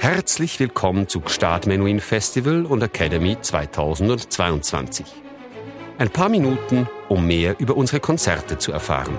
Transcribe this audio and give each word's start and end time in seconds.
Herzlich 0.00 0.60
willkommen 0.60 1.08
zu 1.08 1.20
Gstaad 1.20 1.66
Menuhin 1.66 1.98
Festival 1.98 2.66
und 2.66 2.84
Academy 2.84 3.36
2022. 3.40 5.04
Ein 5.98 6.08
paar 6.10 6.28
Minuten, 6.28 6.88
um 7.08 7.26
mehr 7.26 7.58
über 7.58 7.76
unsere 7.76 7.98
Konzerte 7.98 8.58
zu 8.58 8.70
erfahren. 8.70 9.18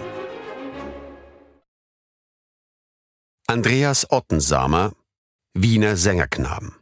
Andreas 3.46 4.10
Ottensamer, 4.10 4.94
Wiener 5.54 5.98
Sängerknaben. 5.98 6.76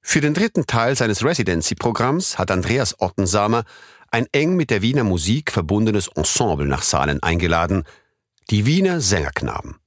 Für 0.00 0.22
den 0.22 0.32
dritten 0.32 0.66
Teil 0.66 0.96
seines 0.96 1.22
Residency-Programms 1.22 2.38
hat 2.38 2.50
Andreas 2.50 2.98
Ottensamer 2.98 3.64
ein 4.10 4.26
eng 4.32 4.56
mit 4.56 4.70
der 4.70 4.80
Wiener 4.80 5.04
Musik 5.04 5.52
verbundenes 5.52 6.08
Ensemble 6.08 6.66
nach 6.66 6.82
Saalen 6.82 7.22
eingeladen, 7.22 7.84
die 8.48 8.64
Wiener 8.64 9.02
Sängerknaben. 9.02 9.80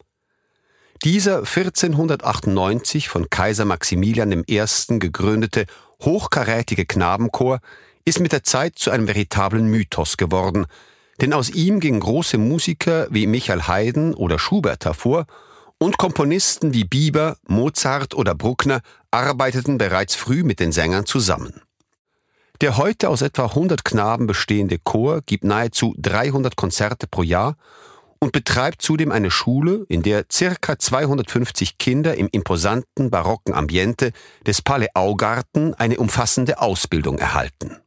Dieser 1.05 1.37
1498 1.37 3.07
von 3.07 3.29
Kaiser 3.29 3.63
Maximilian 3.63 4.43
I. 4.49 4.65
gegründete 4.99 5.65
hochkarätige 6.01 6.85
Knabenchor 6.85 7.59
ist 8.03 8.19
mit 8.19 8.33
der 8.33 8.43
Zeit 8.43 8.77
zu 8.77 8.91
einem 8.91 9.07
veritablen 9.07 9.67
Mythos 9.67 10.17
geworden, 10.17 10.65
denn 11.21 11.31
aus 11.31 11.49
ihm 11.49 11.79
gingen 11.79 12.01
große 12.01 12.37
Musiker 12.37 13.07
wie 13.11 13.27
Michael 13.27 13.61
Haydn 13.61 14.13
oder 14.13 14.39
Schubert 14.39 14.83
hervor 14.83 15.25
und 15.77 15.97
Komponisten 15.97 16.73
wie 16.73 16.83
Bieber, 16.83 17.37
Mozart 17.47 18.13
oder 18.13 18.35
Bruckner 18.35 18.81
arbeiteten 19.09 19.77
bereits 19.77 20.15
früh 20.15 20.43
mit 20.43 20.59
den 20.59 20.73
Sängern 20.73 21.05
zusammen. 21.05 21.61
Der 22.59 22.75
heute 22.75 23.07
aus 23.07 23.21
etwa 23.21 23.45
100 23.45 23.85
Knaben 23.85 24.27
bestehende 24.27 24.77
Chor 24.79 25.21
gibt 25.25 25.45
nahezu 25.45 25.95
300 25.97 26.57
Konzerte 26.57 27.07
pro 27.07 27.23
Jahr 27.23 27.55
und 28.19 28.31
betreibt 28.31 28.81
zudem 28.81 29.11
eine 29.11 29.31
Schule, 29.31 29.85
in 29.87 30.03
der 30.03 30.25
circa 30.31 30.77
250 30.77 31.77
Kinder 31.77 32.15
im 32.15 32.27
imposanten 32.31 33.09
barocken 33.09 33.53
Ambiente 33.53 34.11
des 34.45 34.61
Palais 34.61 34.89
Augarten 34.93 35.73
eine 35.75 35.97
umfassende 35.97 36.59
Ausbildung 36.59 37.17
erhalten. 37.17 37.77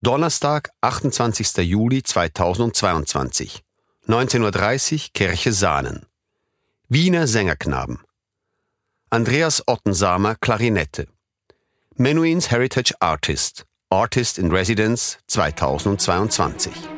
Donnerstag, 0.00 0.70
28. 0.80 1.56
Juli 1.58 2.02
2022, 2.02 3.62
19.30 4.06 4.92
Uhr, 4.94 5.00
Kirche 5.12 5.52
Sahnen. 5.52 6.06
Wiener 6.88 7.26
Sängerknaben. 7.26 8.00
Andreas 9.10 9.62
Ottensamer, 9.66 10.36
Klarinette. 10.36 11.08
Menuhins 11.96 12.50
Heritage 12.50 12.94
Artist. 13.00 13.66
Artist 13.90 14.38
in 14.38 14.50
Residence 14.50 15.16
2022. 15.96 16.97